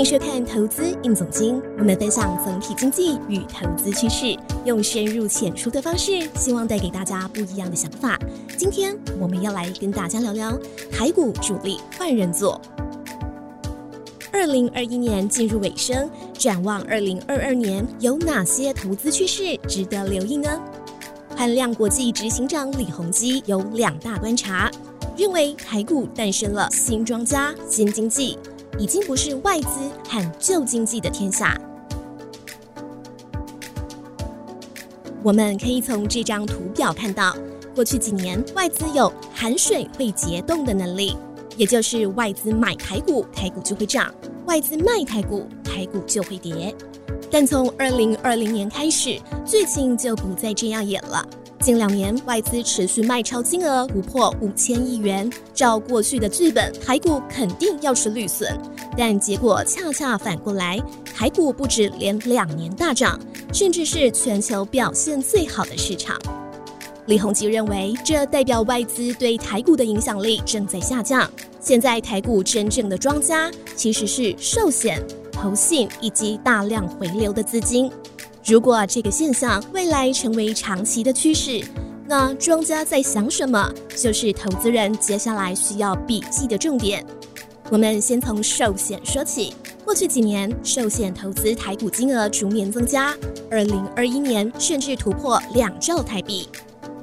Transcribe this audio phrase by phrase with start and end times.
[0.00, 4.34] 迎收看《投资应总经》，我们分享总体经济与投资趋势，
[4.64, 8.18] 用深入浅出的方式，希望带给大家不一样的想法。
[8.56, 10.58] 今天我们要来跟大家聊聊
[10.90, 12.58] 台股主力换人做。
[14.32, 20.48] 二零二一年进入尾声，展望二零二二年，有哪些投资趋势值得留意呢？
[21.36, 24.70] 汉量国际执行长李鸿基有两大观察，
[25.14, 28.38] 认为台股诞生了新庄家、新经济。
[28.78, 31.60] 已经不是外资和旧经济的天下。
[35.22, 37.36] 我们可以从这张图表看到，
[37.74, 41.14] 过去几年外资有含水会结冻的能力，
[41.56, 44.06] 也就是外资买台股，台股就会涨；
[44.46, 46.74] 外资卖台股，台股就会跌。
[47.30, 51.24] 但从二零二零年开始，剧情就不再这样演了。
[51.60, 58.58] 近两年外资持续卖超金额突破五千亿元，照过去的剧本，台股肯定要吃绿笋。
[58.96, 60.80] 但结果恰恰反过来，
[61.14, 63.20] 台股不止连两年大涨，
[63.52, 66.18] 甚至是全球表现最好的市场。
[67.04, 71.30] 李鸿基认为，这代表外资对台股的影响力正在下降。
[71.60, 74.98] 现在台股真正的庄家其实是寿险、
[75.30, 77.90] 投信以及大量回流的资金。
[78.44, 81.62] 如果这个现象未来成为长期的趋势，
[82.06, 87.04] 那庄家在想什么，就是投资人接下来需要笔记的重点。
[87.70, 93.14] 我们先从寿险说起，过去几年寿险投资台股金额逐年增加，
[93.50, 96.48] 二零二一年甚至突破两兆台币。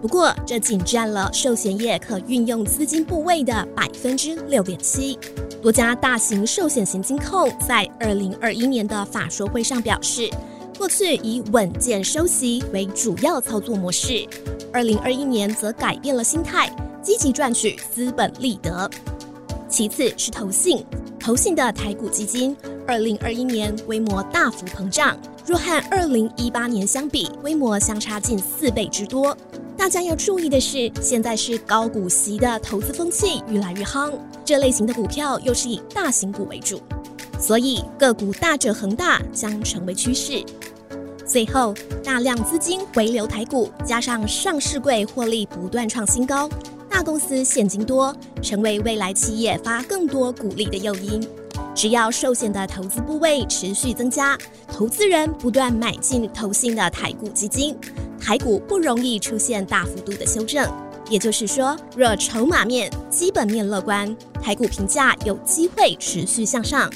[0.01, 5.17] 不过，这仅占了寿险业可运用资金部位的百分之六点七。
[5.61, 10.29] 多家大型寿险型金控在二零二一年的法说会上表示。
[10.77, 14.27] 过去以稳健收息为主要操作模式，
[14.71, 16.69] 二零二一年则改变了心态，
[17.01, 18.87] 积极赚取资本利得。
[19.67, 20.85] 其次是投信，
[21.19, 29.35] 投信的台股基金，二零二一年规模大幅膨胀，若和二零一八年相比，规模相差近四倍之多。
[29.75, 34.13] 大家要注意的是，现在是高股息的投资风气越来越夯，
[34.45, 36.79] 这类型的股票又是以大型股为主。
[37.39, 40.43] 所以个股大者恒大将成为趋势。
[41.27, 46.49] 最后，大量资金回流台股，加上上市柜获利不断创新高，
[46.89, 51.27] 大公司现金多，成为未来企业发更多股利的诱因。
[51.75, 54.37] 只要寿险的投资部位持续增加，
[54.71, 57.77] 投资人不断买进投信的台股基金，
[58.19, 60.65] 台股不容易出现大幅度的修正。
[61.09, 66.89] 也就是说，若筹码面、基本面乐观，台股评价有机会持续向上。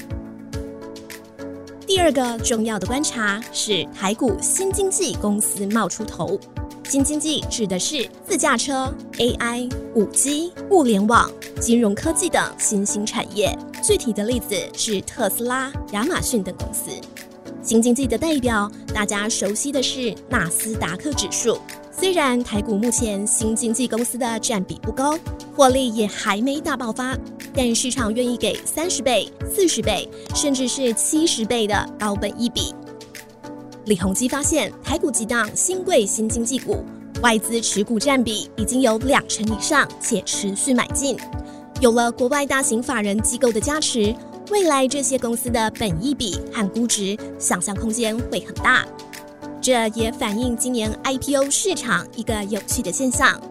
[1.94, 6.40] 第二个重要的观察是台股新经济公司冒出头。
[6.86, 13.54] 新经济指的是自驾车、AI、5G、物联网、金融科技等新兴产业。
[13.84, 16.92] 具体的例子是特斯拉、亚马逊等公司。
[17.62, 21.58] 新经济的代表，大家熟悉的是纳斯达克指数。
[21.92, 25.20] 虽然台股目前新经济公司的占比不高，
[25.54, 27.18] 获利也还没大爆发，
[27.54, 32.74] 但市场愿意给三十倍、四十倍，甚至是七十倍的高本益比。
[33.86, 36.86] 李宏基发现，台股几档新贵新经济股，
[37.22, 41.18] 外资持股占比已经有两成以上，且持续买进。
[41.80, 44.14] 有了国外大型法人机构的加持，
[44.52, 48.86] 未来这些公司的本益比和估值想象空间会很大。
[49.60, 53.42] 这也反映今年 IPO 市场一个有趣的现象：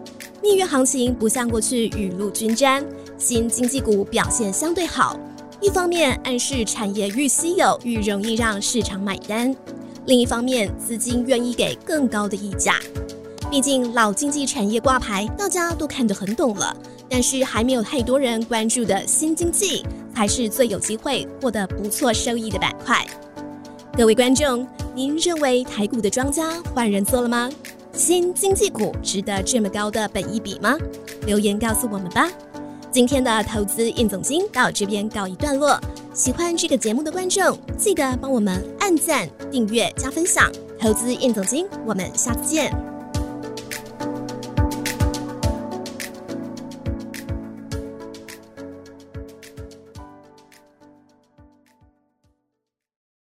[0.41, 2.85] 蜜月行情不像过去雨露均沾，
[3.21, 5.15] 新经济股表现相对好。
[5.61, 9.55] 一方面暗示产业愈稀有愈容易让市场买单，
[10.07, 12.79] 另一方面资金愿意给更高的溢价。
[13.51, 16.75] 毕竟老经济产业挂牌，大家都看得很懂了，
[17.07, 23.05] 但是还没有太多人关注的新经济，才是最有机会获得不错收益的板块。
[23.95, 24.67] 各位观众。
[24.93, 27.49] 您认为台股的庄家换人做了吗？
[27.93, 30.77] 新经济股值得这么高的本益比吗？
[31.25, 32.29] 留言告诉我们吧。
[32.91, 35.79] 今天的投资应总经到这边告一段落。
[36.13, 40.51] 喜欢这个节目的观众，记得帮我们按赞、订阅、加分享。
[40.77, 42.90] 投资应总经，我们下次见。